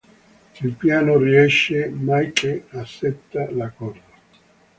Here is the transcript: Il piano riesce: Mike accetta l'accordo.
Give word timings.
Il 0.63 0.71
piano 0.73 1.15
riesce: 1.19 1.87
Mike 1.93 2.65
accetta 2.71 3.47
l'accordo. 3.51 4.01